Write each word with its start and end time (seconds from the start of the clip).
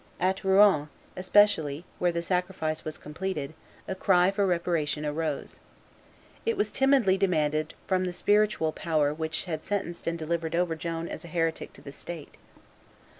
At 0.19 0.43
Rouen, 0.43 0.89
especially, 1.15 1.85
where 1.99 2.11
the 2.11 2.23
sacrifice 2.23 2.83
was 2.83 2.97
completed, 2.97 3.53
a 3.87 3.93
cry 3.93 4.31
for 4.31 4.47
reparation 4.47 5.05
arose. 5.05 5.59
It 6.43 6.57
was 6.57 6.71
timidly 6.71 7.19
demanded 7.19 7.75
from 7.85 8.05
the 8.05 8.11
spiritual 8.11 8.71
power 8.71 9.13
which 9.13 9.45
had 9.45 9.63
sentenced 9.63 10.07
and 10.07 10.17
delivered 10.17 10.55
over 10.55 10.75
Joan 10.75 11.07
as 11.07 11.23
a 11.23 11.27
heretic 11.27 11.71
to 11.73 11.83
the 11.83 11.91
stake. 11.91 12.39